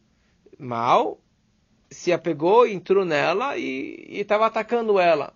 [0.59, 1.19] mal,
[1.89, 5.33] se apegou, entrou nela e estava atacando ela.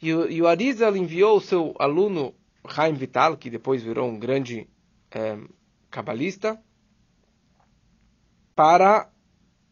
[0.00, 2.34] E, e o Arizal enviou o seu aluno,
[2.68, 4.68] Chaim Vital, que depois virou um grande
[5.10, 5.38] é,
[5.90, 6.60] cabalista,
[8.54, 9.10] para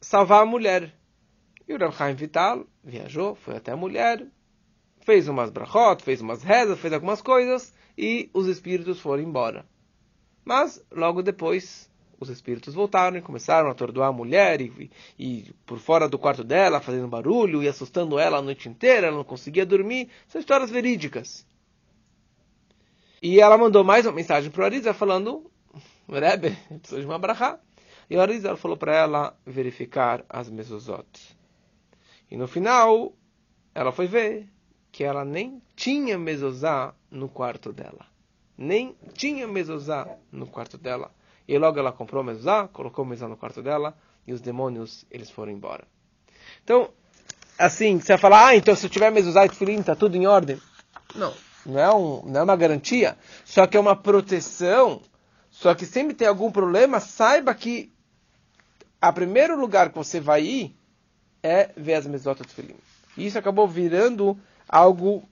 [0.01, 0.95] salvar a mulher.
[1.67, 4.27] E o Rav Chaim Vital viajou, foi até a mulher,
[5.05, 9.65] fez umas brachot, fez umas rezas, fez algumas coisas e os espíritos foram embora.
[10.45, 15.79] Mas logo depois os espíritos voltaram e começaram a atordoar a mulher e, e, por
[15.79, 19.67] fora do quarto dela, fazendo barulho e assustando ela a noite inteira, ela não conseguia
[19.67, 20.09] dormir.
[20.27, 21.47] São histórias verídicas.
[23.23, 25.51] E ela mandou mais uma mensagem para o Arizal falando,
[26.09, 27.59] Rebbe, preciso de uma brachá.
[28.09, 31.37] E o Arizal falou para ela verificar as mesuzot.
[32.31, 33.15] E no final,
[33.75, 34.54] ela foi ver
[34.95, 38.07] que ela nem tinha mezuzá no quarto dela.
[38.57, 41.11] Nem tinha mezuzá no quarto dela.
[41.49, 45.51] E logo ela comprou mezuzá, colocou mezuzá no quarto dela, e os demônios, eles foram
[45.51, 45.83] embora.
[46.63, 46.91] Então,
[47.59, 50.29] assim, você vai falar, ah, então se eu tiver mezuzá e tefilim, está tudo em
[50.29, 50.63] ordem.
[51.13, 51.35] Não,
[51.67, 55.03] não é, um, não é uma garantia, só que é uma proteção.
[55.51, 57.93] Só que sempre tem algum problema, saiba que
[59.03, 60.77] a primeiro lugar que você vai ir
[61.43, 62.77] é ver as e tefilim.
[63.17, 64.39] E isso acabou virando
[64.75, 65.23] algo,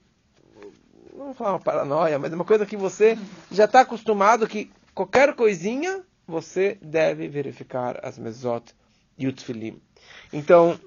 [1.13, 3.19] não vou falar uma paranoia, mas uma coisa que você
[3.51, 8.73] já está acostumado que qualquer coisinha você deve verificar as mesot
[9.19, 9.83] e o tfilim.
[10.33, 10.79] Então,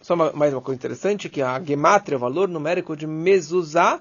[0.00, 4.00] só uma, mais uma coisa interessante, que a gematria, o valor numérico de mezuzá,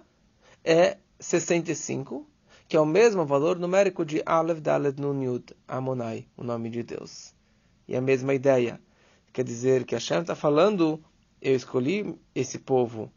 [0.63, 2.29] é 65,
[2.67, 6.83] que é o mesmo valor numérico de Aleph Dalet Nun Yud, Amonai, o nome de
[6.83, 7.33] Deus.
[7.87, 8.79] E a mesma ideia.
[9.33, 11.03] Quer dizer que a Hashem está falando
[11.41, 13.11] eu escolhi esse povo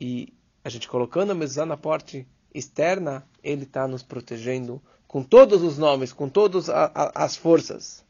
[0.00, 0.32] e
[0.64, 5.78] a gente colocando a mezuzá na porta externa, ele está nos protegendo com todos os
[5.78, 8.04] nomes, com todas as forças.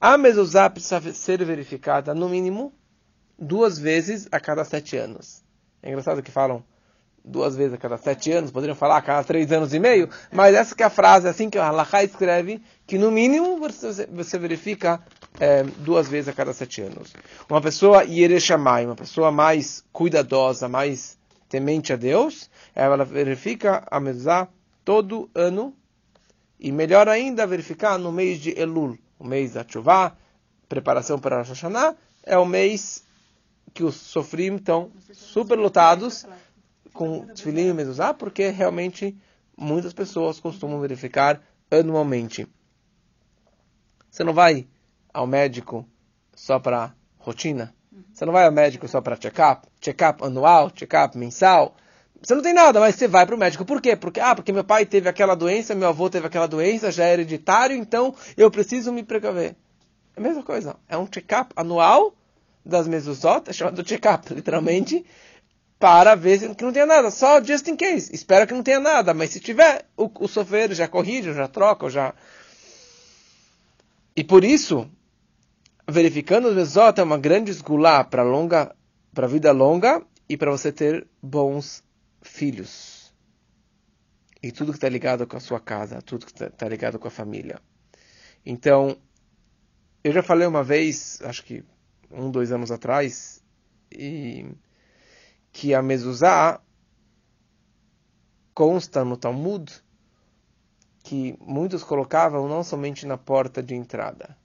[0.00, 2.72] A mezuzá precisa ser verificada, no mínimo,
[3.38, 5.42] duas vezes a cada sete anos.
[5.82, 6.62] É engraçado que falam
[7.24, 10.54] duas vezes a cada sete anos, poderiam falar a cada três anos e meio, mas
[10.54, 14.38] essa que é a frase, assim que a Halakha escreve, que no mínimo você, você
[14.38, 15.02] verifica
[15.38, 17.12] é, duas vezes a cada sete anos.
[17.48, 24.48] Uma pessoa Yereshamai, uma pessoa mais cuidadosa, mais temente a Deus, ela verifica a mezuzá
[24.84, 25.74] todo ano,
[26.60, 30.16] e melhor ainda, verificar no mês de Elul, o mês da Chuvá,
[30.68, 33.04] preparação para Rosh Hashanah, é o mês
[33.72, 36.26] que os sofrim estão super lotados
[36.92, 39.16] com Tfilim e Mezuzá, porque realmente
[39.56, 42.46] muitas pessoas costumam verificar anualmente.
[44.10, 44.66] Você não vai
[45.18, 45.84] ao médico
[46.32, 47.74] só para rotina?
[48.12, 49.66] Você não vai ao médico só para check-up?
[49.80, 51.76] Check-up anual, check-up mensal?
[52.22, 53.64] Você não tem nada, mas você vai para o médico.
[53.64, 53.96] Por quê?
[53.96, 57.14] Porque, ah, porque meu pai teve aquela doença, meu avô teve aquela doença, já é
[57.14, 59.56] hereditário, então eu preciso me precaver.
[60.16, 60.76] É a mesma coisa.
[60.88, 62.14] É um check-up anual
[62.64, 65.04] das mezuzot, é chamado check-up, literalmente,
[65.80, 67.10] para ver que não tenha nada.
[67.10, 68.14] Só just in case.
[68.14, 71.90] Espero que não tenha nada, mas se tiver, o, o sofrer já corrige, já troca,
[71.90, 72.14] já...
[74.16, 74.90] E por isso,
[75.88, 78.76] verificando os mezuzot é uma grande esgulá para longa,
[79.14, 81.82] para vida longa e para você ter bons
[82.20, 83.14] filhos.
[84.42, 87.08] E tudo que está ligado com a sua casa, tudo que está tá ligado com
[87.08, 87.60] a família.
[88.44, 88.98] Então,
[90.04, 91.64] eu já falei uma vez, acho que
[92.10, 93.42] um, dois anos atrás,
[93.90, 94.46] e
[95.50, 96.60] que a mezuzá
[98.52, 99.72] consta no Talmud
[101.02, 104.36] que muitos colocavam não somente na porta de entrada.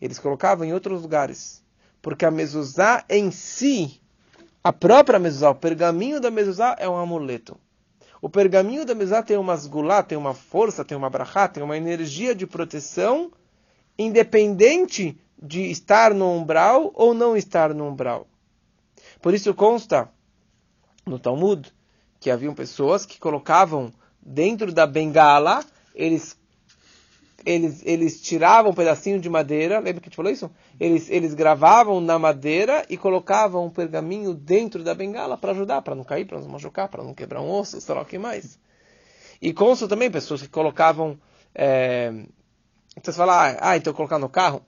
[0.00, 1.62] Eles colocavam em outros lugares.
[2.00, 4.00] Porque a mezuzá em si
[4.62, 7.58] a própria mezuzá, o pergaminho da mezuzá é um amuleto.
[8.20, 11.78] O pergaminho da mezuzá tem uma sgulá, tem uma força, tem uma brachá, tem uma
[11.78, 13.32] energia de proteção,
[13.98, 18.26] independente de estar no umbral ou não estar no umbral.
[19.22, 20.10] Por isso consta
[21.06, 21.72] no Talmud
[22.18, 26.38] que haviam pessoas que colocavam dentro da bengala, eles
[27.44, 30.50] eles, eles tiravam um pedacinho de madeira, lembra que a gente falou isso?
[30.78, 35.94] Eles, eles gravavam na madeira e colocavam um pergaminho dentro da bengala para ajudar, para
[35.94, 38.58] não cair, para não machucar, para não quebrar um osso, sei lá o que mais.
[39.40, 41.18] E isso também pessoas que colocavam.
[41.54, 42.12] É,
[43.02, 44.62] você fala, ah, então colocar no carro.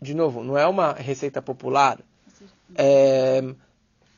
[0.00, 1.98] De novo, não é uma receita popular.
[2.76, 3.42] É,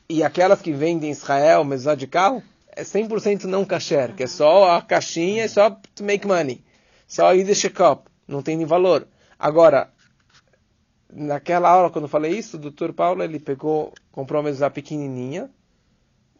[0.09, 4.27] e aquelas que vendem em Israel, mesmo de carro, é 100% não kasher, que é
[4.27, 6.63] só a caixinha, é só to make money.
[7.07, 9.07] Só de check-up, não tem nem valor.
[9.39, 9.91] Agora,
[11.09, 15.49] naquela aula, quando eu falei isso, o doutor Paulo, ele pegou, comprou uma mesa pequenininha,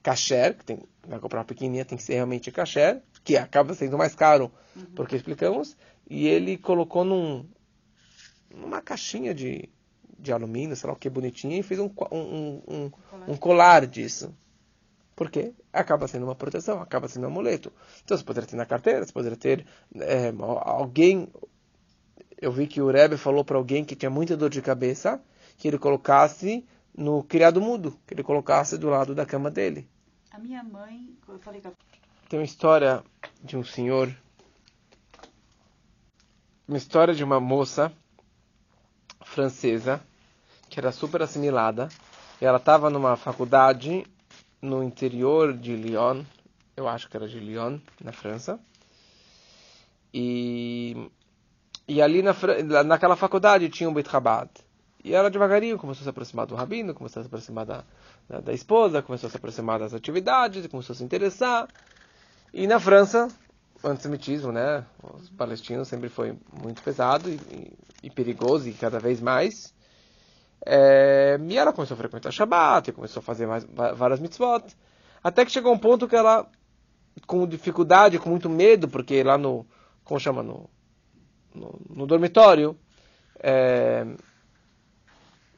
[0.03, 3.97] kasher, que tem, vai comprar uma pequenininha, tem que ser realmente kasher, que acaba sendo
[3.97, 4.86] mais caro, uhum.
[4.93, 5.77] porque explicamos,
[6.10, 7.45] e ele colocou num,
[8.53, 9.69] numa caixinha de,
[10.19, 12.91] de alumínio, sei lá o que, bonitinha, e fez um, um, um,
[13.30, 14.34] um colar disso.
[15.17, 15.51] Por quê?
[15.73, 17.73] Acaba sendo uma proteção, acaba sendo um amuleto.
[18.06, 21.27] Então você poderia ter na carteira, você poderia ter é, alguém.
[22.39, 25.19] Eu vi que o Rebbe falou para alguém que tinha muita dor de cabeça
[25.58, 26.63] que ele colocasse
[26.95, 29.89] no criado mudo, que ele colocasse do lado da cama dele.
[30.30, 31.67] A minha mãe, eu falei que
[32.30, 33.03] tem uma história
[33.43, 34.15] de um senhor,
[36.67, 37.91] uma história de uma moça
[39.25, 39.99] francesa
[40.69, 41.89] que era super assimilada.
[42.39, 44.06] Ela estava numa faculdade
[44.62, 46.24] no interior de Lyon,
[46.76, 48.60] eu acho que era de Lyon, na França.
[50.13, 51.10] E,
[51.88, 52.34] e ali na,
[52.84, 54.50] naquela faculdade tinha um Beit Chabad.
[55.04, 57.84] E ela devagarinho começou a se aproximar do rabino, começou a se aproximar da,
[58.28, 61.67] da, da, esposa, começou a se aproximar das atividades, começou a se interessar.
[62.54, 63.28] E na França,
[63.82, 69.00] o antissemitismo, né, os palestinos sempre foi muito pesado e, e, e perigoso e cada
[69.00, 69.74] vez mais.
[70.65, 73.65] É, e ela começou a frequentar Shabbat, começou a fazer mais,
[73.96, 74.63] várias mitzvot,
[75.24, 76.48] até que chegou um ponto que ela,
[77.26, 79.65] com dificuldade, com muito medo, porque lá no,
[80.04, 80.70] como chama, no,
[81.54, 82.78] no, no dormitório,
[83.39, 84.06] é,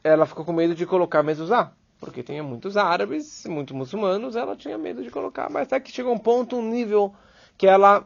[0.03, 4.77] ela ficou com medo de colocar mezuzá, porque tinha muitos árabes, muitos muçulmanos, ela tinha
[4.77, 7.13] medo de colocar, mas até que chegou um ponto, um nível,
[7.57, 8.05] que ela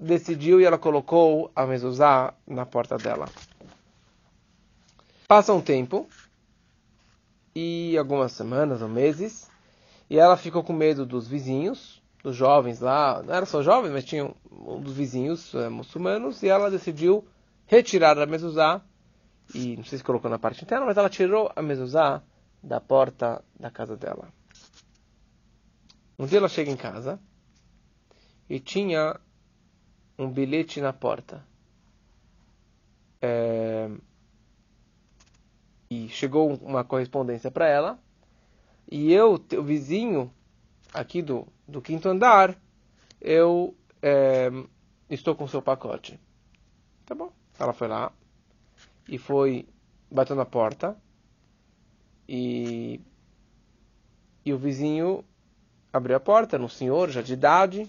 [0.00, 3.28] decidiu e ela colocou a mezuzá na porta dela.
[5.26, 6.08] Passa um tempo,
[7.60, 9.50] e algumas semanas ou meses,
[10.08, 14.04] e ela ficou com medo dos vizinhos, dos jovens lá, não era só jovens, mas
[14.04, 17.26] tinham um dos vizinhos é, muçulmanos, e ela decidiu
[17.66, 18.80] retirar a mezuzá,
[19.52, 22.22] e não sei se colocou na parte interna, mas ela tirou a mezuzá
[22.62, 24.32] da porta da casa dela.
[26.16, 27.18] Um dia ela chega em casa
[28.48, 29.18] e tinha
[30.16, 31.44] um bilhete na porta.
[33.20, 33.90] É...
[35.90, 37.98] E chegou uma correspondência para ela.
[38.90, 40.32] E eu, o vizinho
[40.92, 42.56] aqui do, do quinto andar,
[43.20, 44.50] eu é,
[45.10, 46.18] estou com seu pacote.
[47.04, 47.32] Tá bom.
[47.58, 48.12] Ela foi lá
[49.08, 49.66] e foi
[50.10, 50.96] bateu na porta
[52.28, 53.00] e
[54.44, 55.24] e o vizinho
[55.92, 57.88] abriu a porta, era um senhor já de idade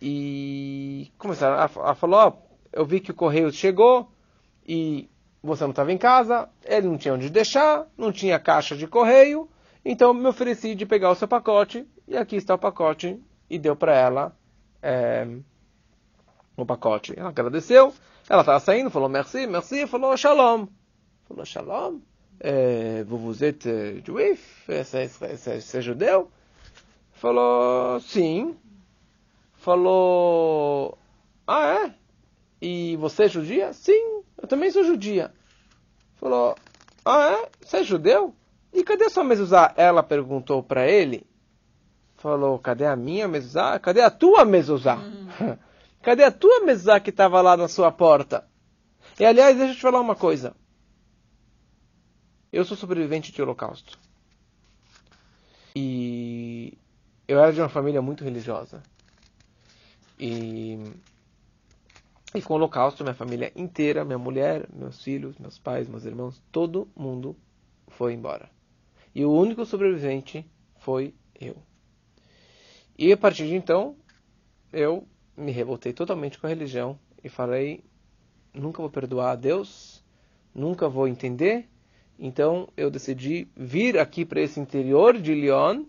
[0.00, 2.32] e começaram a, a falar, ó,
[2.72, 4.10] eu vi que o correio chegou
[4.66, 5.08] e
[5.42, 9.48] você não estava em casa, ele não tinha onde deixar, não tinha caixa de correio,
[9.84, 13.74] então me ofereci de pegar o seu pacote e aqui está o pacote e deu
[13.74, 14.36] para ela
[14.82, 15.26] é,
[16.56, 17.14] o pacote.
[17.16, 17.94] Ela agradeceu,
[18.28, 20.66] ela estava saindo, falou merci, merci, falou shalom.
[21.26, 22.00] Falou shalom,
[22.40, 26.30] é, vous êtes euh, juif, você é judeu?
[27.12, 28.56] Falou sim.
[29.54, 30.96] Falou,
[31.46, 31.94] ah é?
[32.62, 33.72] E você é judia?
[33.74, 35.32] Sim, também sou judia.
[36.16, 36.56] Falou,
[37.04, 37.48] ah é?
[37.64, 38.34] Você é judeu?
[38.72, 39.72] E cadê a sua mezuzá?
[39.76, 41.24] Ela perguntou para ele.
[42.16, 43.78] Falou, cadê a minha mezuzá?
[43.78, 44.96] Cadê a tua mezuzá?
[44.96, 45.56] Uhum.
[46.02, 48.48] Cadê a tua mezuzá que estava lá na sua porta?
[49.18, 50.56] E aliás, deixa eu te falar uma coisa.
[52.50, 53.98] Eu sou sobrevivente de holocausto.
[55.76, 56.72] E
[57.28, 58.82] eu era de uma família muito religiosa.
[60.18, 60.78] E,
[62.34, 66.42] e com o holocausto, minha família inteira, minha mulher, meus filhos, meus pais, meus irmãos,
[66.52, 67.36] todo mundo
[67.88, 68.48] foi embora.
[69.14, 70.46] E o único sobrevivente
[70.78, 71.56] foi eu.
[72.96, 73.96] E a partir de então,
[74.72, 77.82] eu me revoltei totalmente com a religião e falei:
[78.54, 80.04] nunca vou perdoar a Deus,
[80.54, 81.68] nunca vou entender.
[82.18, 85.84] Então eu decidi vir aqui para esse interior de Lyon,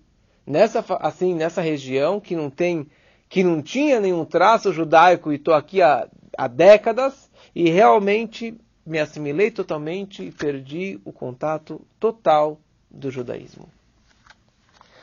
[0.45, 2.87] nessa assim nessa região que não tem,
[3.27, 8.99] que não tinha nenhum traço judaico e estou aqui há, há décadas e realmente me
[8.99, 13.69] assimilei totalmente e perdi o contato total do judaísmo.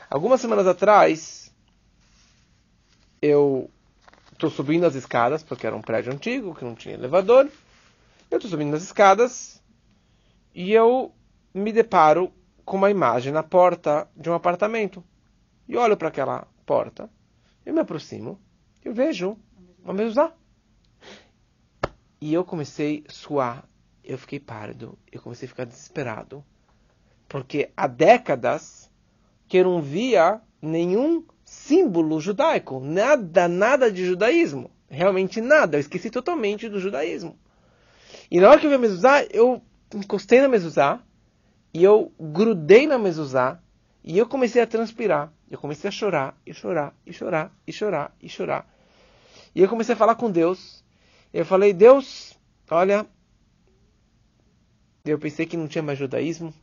[0.09, 1.53] Algumas semanas atrás,
[3.21, 3.69] eu
[4.33, 7.49] estou subindo as escadas, porque era um prédio antigo, que não tinha elevador.
[8.29, 9.61] Eu estou subindo as escadas
[10.53, 11.13] e eu
[11.53, 12.31] me deparo
[12.65, 15.03] com uma imagem na porta de um apartamento.
[15.67, 17.09] E olho para aquela porta,
[17.65, 18.39] eu me aproximo,
[18.83, 19.37] eu vejo
[19.83, 20.31] uma mezuzá.
[22.21, 23.69] E eu comecei a suar,
[24.03, 26.43] eu fiquei pálido, eu comecei a ficar desesperado.
[27.27, 28.91] Porque há décadas
[29.47, 34.69] que eu não via nenhum símbolo judaico, nada, nada de judaísmo.
[34.89, 37.37] Realmente nada, eu esqueci totalmente do judaísmo.
[38.29, 39.61] E na hora que eu vi a mezuzá, eu
[39.93, 41.01] encostei na mezuzá,
[41.73, 43.59] e eu grudei na mezuzá,
[44.03, 45.31] e eu comecei a transpirar.
[45.49, 48.67] Eu comecei a chorar, e chorar, e chorar, e chorar, e chorar.
[49.55, 50.83] E eu comecei a falar com Deus.
[51.33, 52.37] Eu falei, Deus,
[52.69, 53.05] olha,
[55.05, 56.53] eu pensei que não tinha mais judaísmo,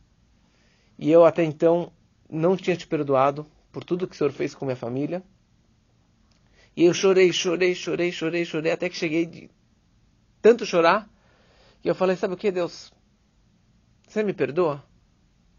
[0.97, 1.91] e eu até então
[2.29, 5.23] não tinha te perdoado por tudo que o Senhor fez com minha família.
[6.75, 9.49] E eu chorei, chorei, chorei, chorei, chorei, até que cheguei de
[10.41, 11.09] tanto chorar,
[11.81, 12.91] que eu falei, sabe o que, Deus?
[14.07, 14.83] Você me perdoa?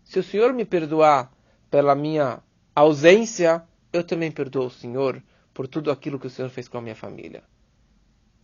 [0.04, 1.32] Se o Senhor me perdoar
[1.70, 2.42] pela minha
[2.74, 6.82] ausência, eu também perdoo o Senhor por tudo aquilo que o Senhor fez com a
[6.82, 7.42] minha família.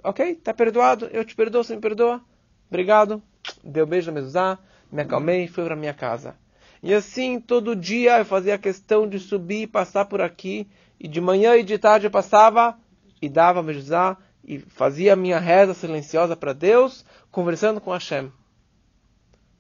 [0.04, 0.32] Ok?
[0.32, 1.06] Está perdoado?
[1.06, 2.20] Eu te perdoo, você me perdoa?
[2.68, 3.22] Obrigado.
[3.64, 4.58] Deu beijo na mesa,
[4.92, 6.36] me acalmei e fui para minha casa.
[6.82, 10.68] E assim, todo dia eu fazia questão de subir e passar por aqui.
[11.00, 12.78] E de manhã e de tarde eu passava
[13.20, 18.30] e dava mezuzá e fazia a minha reza silenciosa para Deus, conversando com Hashem.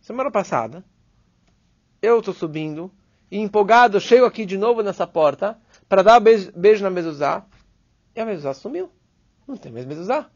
[0.02, 0.84] Semana passada,
[2.02, 2.92] eu estou subindo
[3.30, 7.46] e empolgado, chego aqui de novo nessa porta para dar beijo, beijo na mezuzá.
[8.14, 8.90] E a mezuzá sumiu.
[9.48, 10.30] Não tem mais mezuzá.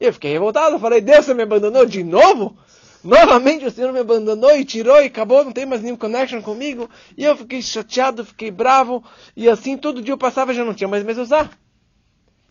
[0.00, 2.56] Eu fiquei revoltado, falei, Deus, você me abandonou de novo?
[3.04, 6.88] Novamente o Senhor me abandonou e tirou e acabou, não tem mais nenhum connection comigo.
[7.16, 9.04] E eu fiquei chateado, fiquei bravo.
[9.36, 11.50] E assim todo dia eu passava já não tinha mais usar.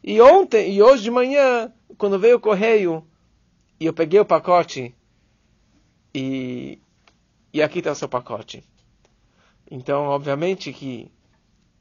[0.03, 3.05] E ontem, e hoje de manhã, quando veio o correio,
[3.79, 4.95] e eu peguei o pacote,
[6.13, 6.79] e,
[7.53, 8.63] e aqui está o seu pacote.
[9.69, 11.11] Então, obviamente que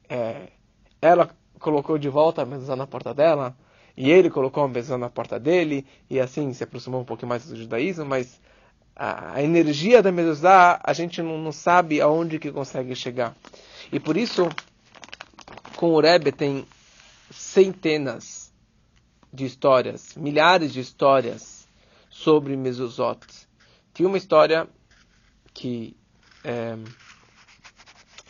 [0.07, 0.49] é,
[1.01, 1.29] ela
[1.59, 3.55] colocou de volta a mesa na porta dela,
[3.99, 7.45] e ele colocou a mesa na porta dele, e assim se aproximou um pouquinho mais
[7.45, 8.39] do judaísmo, mas
[8.95, 13.35] a, energia da Mezuzá, a gente não, não, sabe aonde que consegue chegar.
[13.91, 14.47] E por isso,
[15.75, 16.65] com o Rebbe tem
[17.29, 18.53] centenas
[19.33, 21.67] de histórias, milhares de histórias
[22.09, 23.19] sobre Mezuzot.
[23.93, 24.65] Tinha uma história
[25.53, 25.93] que
[26.45, 26.77] é,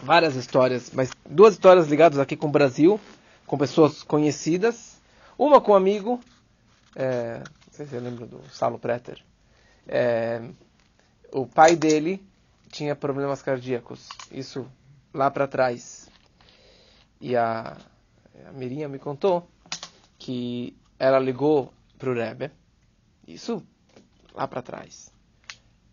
[0.01, 2.99] várias histórias, mas duas histórias ligadas aqui com o Brasil,
[3.45, 4.88] com pessoas conhecidas.
[5.39, 6.19] Uma com um amigo,
[6.93, 9.23] é, não sei se você lembra do Salo Preter.
[9.87, 10.41] É,
[11.31, 12.21] o pai dele
[12.67, 14.69] tinha problemas cardíacos, isso
[15.13, 16.09] lá para trás.
[17.21, 17.77] E a,
[18.47, 19.47] a Mirinha me contou
[20.17, 22.51] que ela ligou para o Rebbe,
[23.25, 23.63] isso
[24.35, 25.09] lá para trás,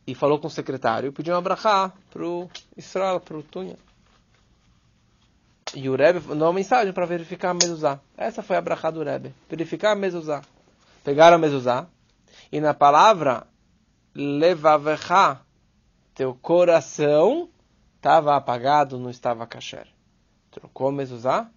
[0.05, 3.77] e falou com o secretário, pediu um abrahá para o Israel, para o Tunha.
[5.75, 8.01] E o Rebbe mandou uma mensagem para verificar a mezuzá.
[8.17, 10.43] Essa foi a abrahá do Rebbe, verificar a mezuzá.
[11.05, 11.87] Pegaram a mezuzá,
[12.51, 13.47] e na palavra
[14.15, 15.41] levavecha,
[16.15, 17.51] teu coração
[17.97, 19.87] estava apagado, não estava kasher.
[20.51, 21.51] Trocou a mezuzá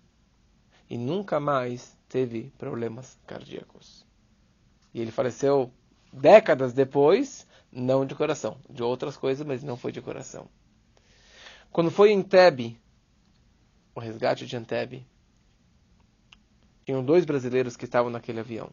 [0.90, 4.06] e nunca mais teve problemas cardíacos.
[4.94, 5.72] E ele faleceu
[6.12, 10.48] décadas depois, não de coração, de outras coisas, mas não foi de coração.
[11.72, 12.80] Quando foi em Tebe,
[14.00, 15.06] o resgate de Antebe,
[16.86, 18.72] tinham dois brasileiros que estavam naquele avião.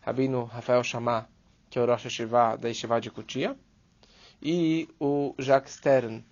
[0.00, 1.26] Rabino Rafael Chamá,
[1.68, 3.58] que é o Rosh Hashiva da Yeshiva de Kutia,
[4.40, 6.24] e o Jacques Stern,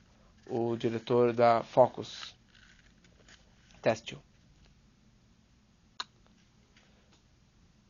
[0.49, 2.35] o diretor da Focus
[3.83, 4.19] Têxtil.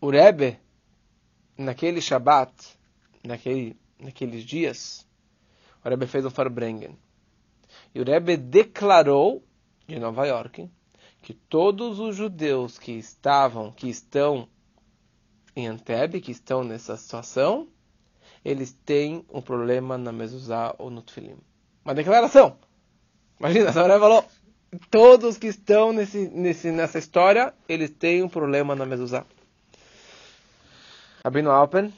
[0.01, 0.59] O Rebbe,
[1.57, 2.53] naquele Shabat,
[3.22, 5.07] naquele, naqueles dias,
[5.85, 6.99] o Rebbe fez um Farbrengen.
[7.95, 9.45] E o Rebbe declarou,
[9.87, 10.70] de Nova York,
[11.22, 14.49] que todos os judeus que estavam, que estão
[15.57, 17.68] em Anteb, que estão nessa situação,
[18.45, 21.37] eles têm um problema na mezuzá ou no tefilim.
[21.85, 22.57] Uma declaração.
[23.39, 24.24] Imagina, a senhora falou,
[24.91, 29.24] todos que estão nesse, nesse, nessa história, eles têm um problema na mezuzá.
[31.24, 31.93] Rabino Alpen,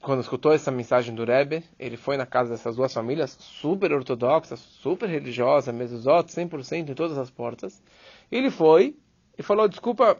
[0.00, 4.60] quando escutou essa mensagem do Rebbe, ele foi na casa dessas duas famílias, super ortodoxas,
[4.60, 7.82] super religiosas, mezuzot, 100% em todas as portas.
[8.30, 8.96] Ele foi
[9.36, 10.18] e falou, desculpa,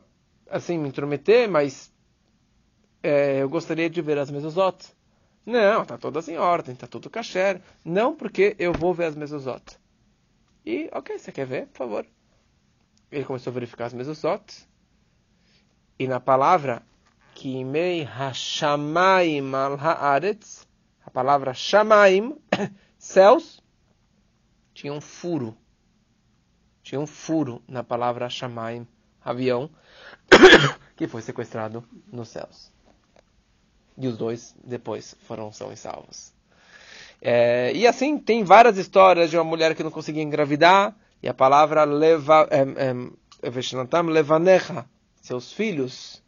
[0.51, 1.93] assim, me intrometer, mas
[3.03, 4.95] é, eu gostaria de ver as mezuzot.
[5.45, 7.61] Não, está todas em ordem, está tudo kasher.
[7.85, 9.79] Não, porque eu vou ver as mezuzot.
[10.65, 11.67] E, ok, você quer ver?
[11.69, 12.07] Por favor.
[13.13, 14.67] Ele começou a verificar as mezuzot.
[15.97, 16.83] E na palavra
[17.37, 20.67] Kimei Hashamaim al Haaretz,
[21.05, 22.35] a palavra Shamaim,
[22.99, 23.63] céus,
[24.73, 25.55] tinha um furo.
[26.83, 28.89] Tinha um furo na palavra Shamaim,
[29.23, 29.69] avião,
[30.97, 32.73] que foi sequestrado nos céus.
[33.99, 36.33] E os dois depois foram são e salvos.
[37.21, 41.35] É, e assim tem várias histórias de uma mulher que não conseguia engravidar e a
[41.35, 42.49] palavra leva
[44.11, 44.87] levanecha,
[45.21, 46.23] seus filhos,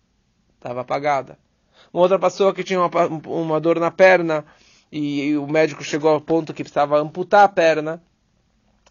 [0.59, 1.39] estava apagada.
[1.93, 2.91] Uma outra pessoa que tinha uma,
[3.27, 4.45] uma dor na perna
[4.91, 8.03] e, e, o médico chegou ao ponto que precisava amputar a perna.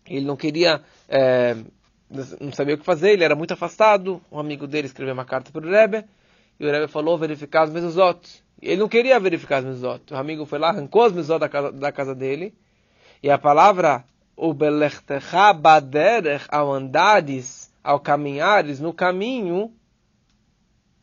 [0.05, 1.55] Ele não queria, é,
[2.39, 4.21] não sabia o que fazer, ele era muito afastado.
[4.31, 6.05] Um amigo dele escreveu uma carta para o Rebbe
[6.59, 8.43] e o Rebbe falou verificar as mezuzot.
[8.61, 10.13] Ele não queria verificar as mezuzot.
[10.13, 12.55] O amigo foi lá, arrancou as mezuzot da casa, da casa dele.
[13.21, 14.05] E a palavra
[14.37, 14.55] o
[16.49, 19.73] ao andares, ao caminhares, no caminho,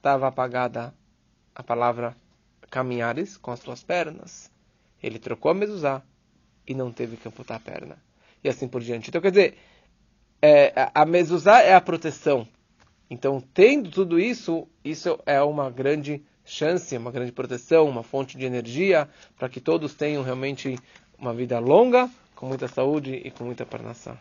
[0.05, 0.93] estava apagada
[1.55, 2.15] a palavra
[2.71, 4.51] caminhares com as tuas pernas.
[5.03, 6.03] Ele trocou a mezuzá
[6.67, 7.97] e não teve que amputar a perna.
[8.43, 9.09] E assim por diante.
[9.09, 9.57] Então, quer dizer,
[10.43, 12.47] é, a mezuzá é a proteção.
[13.09, 18.45] Então, tendo tudo isso, isso é uma grande chance, uma grande proteção, uma fonte de
[18.45, 20.79] energia para que todos tenham realmente
[21.19, 24.19] uma vida longa, com muita saúde e com muita parnação.